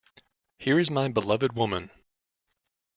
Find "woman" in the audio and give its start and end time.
1.53-1.91